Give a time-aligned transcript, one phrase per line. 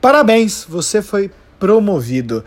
[0.00, 2.44] Parabéns, você foi promovido.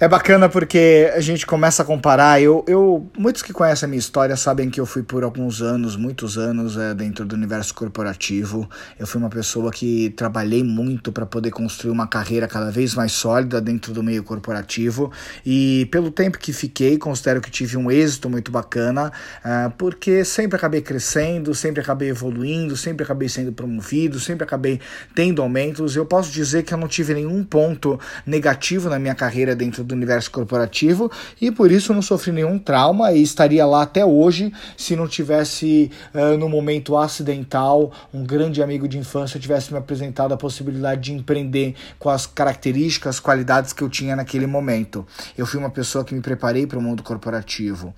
[0.00, 2.40] É bacana porque a gente começa a comparar.
[2.40, 5.96] Eu, eu, muitos que conhecem a minha história sabem que eu fui por alguns anos,
[5.96, 8.70] muitos anos, é, dentro do universo corporativo.
[8.96, 13.10] Eu fui uma pessoa que trabalhei muito para poder construir uma carreira cada vez mais
[13.10, 15.10] sólida dentro do meio corporativo.
[15.44, 19.10] E pelo tempo que fiquei, considero que tive um êxito muito bacana,
[19.44, 24.78] é, porque sempre acabei crescendo, sempre acabei evoluindo, sempre acabei sendo promovido, sempre acabei
[25.12, 25.96] tendo aumentos.
[25.96, 29.94] Eu posso dizer que eu não tive nenhum ponto negativo na minha carreira dentro do
[29.94, 31.10] universo corporativo
[31.40, 35.90] e por isso não sofri nenhum trauma e estaria lá até hoje se não tivesse,
[36.14, 41.12] uh, no momento acidental, um grande amigo de infância tivesse me apresentado a possibilidade de
[41.12, 45.06] empreender com as características, qualidades que eu tinha naquele momento.
[45.36, 47.94] Eu fui uma pessoa que me preparei para o mundo corporativo,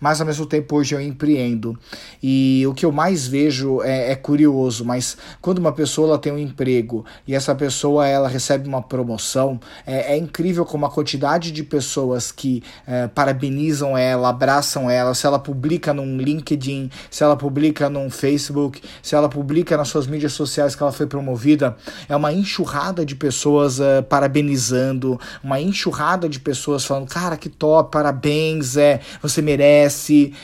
[0.00, 1.78] mas ao mesmo tempo hoje eu empreendo
[2.22, 6.32] e o que eu mais vejo é, é curioso, mas quando uma pessoa ela tem
[6.32, 11.31] um emprego e essa pessoa ela recebe uma promoção, é, é incrível como a quantidade
[11.32, 17.22] quantidade de pessoas que é, parabenizam ela, abraçam ela, se ela publica num LinkedIn, se
[17.22, 21.76] ela publica num Facebook, se ela publica nas suas mídias sociais que ela foi promovida,
[22.08, 27.90] é uma enxurrada de pessoas é, parabenizando, uma enxurrada de pessoas falando, cara, que top,
[27.90, 30.34] parabéns, é, você merece.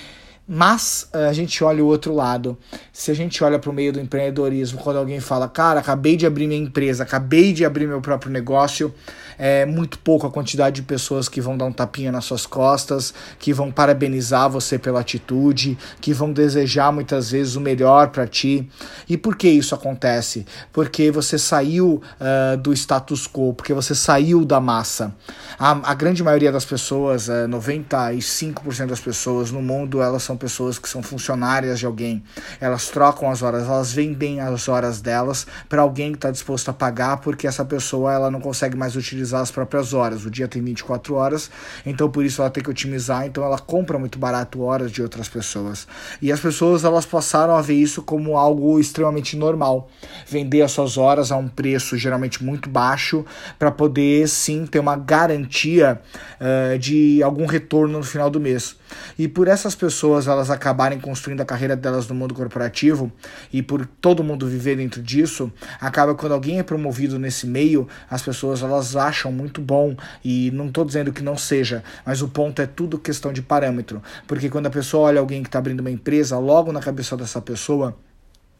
[0.50, 2.56] Mas eh, a gente olha o outro lado.
[2.90, 6.24] Se a gente olha para o meio do empreendedorismo, quando alguém fala, cara, acabei de
[6.24, 8.94] abrir minha empresa, acabei de abrir meu próprio negócio,
[9.38, 13.12] é muito pouco a quantidade de pessoas que vão dar um tapinha nas suas costas,
[13.38, 18.68] que vão parabenizar você pela atitude, que vão desejar muitas vezes o melhor para ti.
[19.06, 20.46] E por que isso acontece?
[20.72, 25.14] Porque você saiu uh, do status quo, porque você saiu da massa.
[25.58, 30.78] A, a grande maioria das pessoas, uh, 95% das pessoas no mundo, elas são pessoas
[30.78, 32.22] que são funcionárias de alguém.
[32.60, 36.72] Elas trocam as horas, elas vendem as horas delas para alguém que está disposto a
[36.72, 40.24] pagar, porque essa pessoa ela não consegue mais utilizar as próprias horas.
[40.24, 41.50] O dia tem 24 horas,
[41.84, 45.28] então por isso ela tem que otimizar, então ela compra muito barato horas de outras
[45.28, 45.86] pessoas.
[46.22, 49.90] E as pessoas elas passaram a ver isso como algo extremamente normal.
[50.26, 53.24] Vender as suas horas a um preço geralmente muito baixo
[53.58, 56.00] para poder sim ter uma garantia
[56.40, 58.76] uh, de algum retorno no final do mês.
[59.18, 63.10] E por essas pessoas elas acabarem construindo a carreira delas no mundo corporativo
[63.52, 68.22] e por todo mundo viver dentro disso, acaba quando alguém é promovido nesse meio, as
[68.22, 69.96] pessoas elas acham muito bom.
[70.24, 74.02] E não estou dizendo que não seja, mas o ponto é tudo questão de parâmetro,
[74.26, 77.40] porque quando a pessoa olha alguém que está abrindo uma empresa, logo na cabeça dessa
[77.40, 77.96] pessoa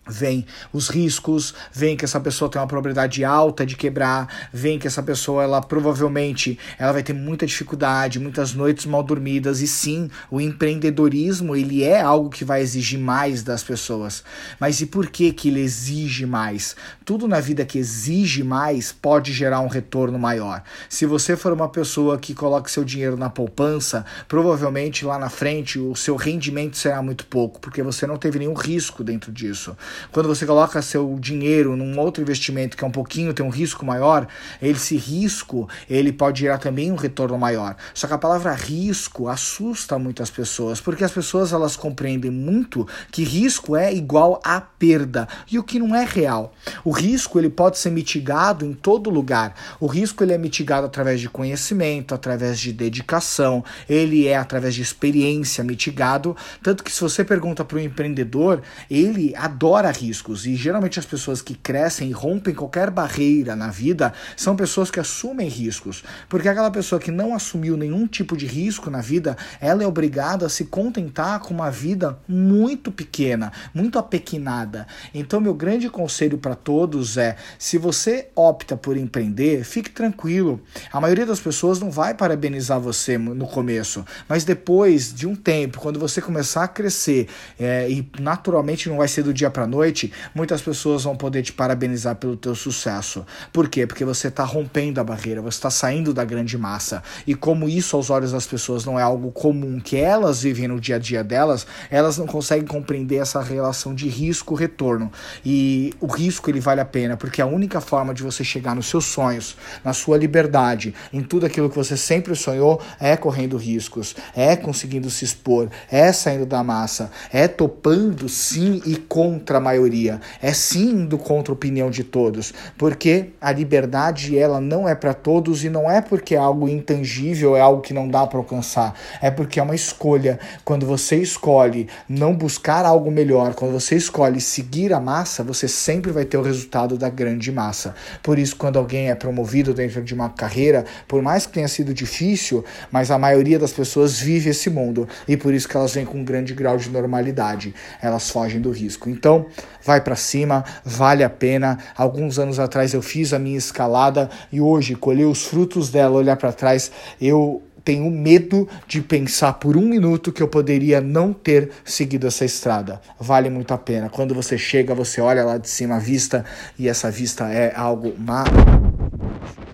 [0.09, 4.87] vem os riscos, vem que essa pessoa tem uma probabilidade alta de quebrar, vem que
[4.87, 10.11] essa pessoa ela provavelmente ela vai ter muita dificuldade, muitas noites mal dormidas e sim,
[10.31, 14.25] o empreendedorismo ele é algo que vai exigir mais das pessoas.
[14.59, 16.75] Mas e por que que ele exige mais?
[17.05, 20.63] Tudo na vida que exige mais pode gerar um retorno maior.
[20.89, 25.79] Se você for uma pessoa que coloca seu dinheiro na poupança, provavelmente lá na frente
[25.79, 29.77] o seu rendimento será muito pouco, porque você não teve nenhum risco dentro disso.
[30.13, 33.85] Quando você coloca seu dinheiro num outro investimento que é um pouquinho, tem um risco
[33.85, 34.27] maior,
[34.61, 37.77] esse risco ele pode gerar também um retorno maior.
[37.95, 43.25] Só que a palavra risco assusta muitas pessoas, porque as pessoas elas compreendem muito que
[43.25, 46.53] risco é igual a perda, e o que não é real.
[46.85, 49.55] O risco ele pode ser mitigado em todo lugar.
[49.81, 54.83] O risco ele é mitigado através de conhecimento, através de dedicação, ele é através de
[54.83, 60.99] experiência mitigado, tanto que se você pergunta para o empreendedor, ele adora riscos e geralmente
[60.99, 66.05] as pessoas que crescem e rompem qualquer barreira na vida são pessoas que assumem riscos,
[66.29, 70.47] porque aquela pessoa que não assumiu nenhum tipo de risco na vida, ela é obrigada
[70.47, 74.87] a se contentar com uma vida muito pequena, muito apequenada.
[75.15, 80.61] Então meu grande conselho para todos é, se você opta por empreender, fique tranquilo.
[80.93, 85.79] A maioria das pessoas não vai parabenizar você no começo, mas depois de um tempo,
[85.79, 87.29] quando você começar a crescer
[87.59, 91.53] é, e naturalmente não vai ser do dia para noite, muitas pessoas vão poder te
[91.53, 93.25] parabenizar pelo teu sucesso.
[93.53, 93.87] Por quê?
[93.87, 97.01] Porque você está rompendo a barreira, você está saindo da grande massa.
[97.25, 100.81] E como isso aos olhos das pessoas não é algo comum que elas vivem no
[100.81, 105.13] dia a dia delas, elas não conseguem compreender essa relação de risco-retorno.
[105.45, 108.87] E o risco ele vale a pena, porque a única forma de você chegar nos
[108.87, 114.17] seus sonhos, na sua liberdade, em tudo aquilo que você sempre sonhou, é correndo riscos,
[114.35, 120.21] é conseguindo se expor, é saindo da massa, é topando sim e contra a maioria,
[120.41, 125.13] é sim indo contra a opinião de todos, porque a liberdade ela não é para
[125.13, 128.95] todos e não é porque é algo intangível, é algo que não dá para alcançar,
[129.21, 130.39] é porque é uma escolha.
[130.65, 136.11] Quando você escolhe não buscar algo melhor, quando você escolhe seguir a massa, você sempre
[136.11, 137.95] vai ter o resultado da grande massa.
[138.23, 141.93] Por isso, quando alguém é promovido dentro de uma carreira, por mais que tenha sido
[141.93, 146.05] difícil, mas a maioria das pessoas vive esse mundo e por isso que elas vêm
[146.05, 147.75] com um grande grau de normalidade.
[148.01, 149.11] Elas fogem do risco.
[149.11, 149.47] Então,
[149.85, 151.79] vai para cima, vale a pena.
[151.97, 156.37] Alguns anos atrás eu fiz a minha escalada e hoje colher os frutos dela, olhar
[156.37, 156.91] para trás,
[157.21, 162.45] eu tenho medo de pensar por um minuto que eu poderia não ter seguido essa
[162.45, 163.01] estrada.
[163.19, 164.11] Vale muito a pena.
[164.11, 166.45] Quando você chega, você olha lá de cima a vista
[166.79, 169.68] e essa vista é algo maravilhoso.